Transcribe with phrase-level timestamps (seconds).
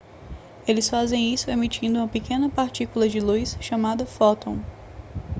[0.67, 4.57] eles fazem isso emitindo uma pequena partícula de luz chamada fóton